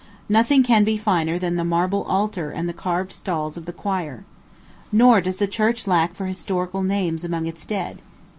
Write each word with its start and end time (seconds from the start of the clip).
Nothing 0.27 0.63
can 0.63 0.83
be 0.83 0.97
finer 0.97 1.37
than 1.37 1.57
the 1.57 1.63
marble 1.63 2.01
altar 2.05 2.49
and 2.49 2.67
the 2.67 2.73
carved 2.73 3.11
stalls 3.11 3.55
of 3.55 3.67
the 3.67 3.71
choir. 3.71 4.23
Nor 4.91 5.21
does 5.21 5.37
the 5.37 5.45
church 5.45 5.85
lack 5.85 6.15
for 6.15 6.25
historical 6.25 6.81
names 6.81 7.23
among 7.23 7.45
its 7.45 7.67
dead. 7.67 8.01